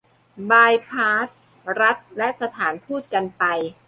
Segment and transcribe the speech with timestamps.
[0.51, 1.27] บายพาส
[1.79, 3.43] รัฐและสถานทูตกันไป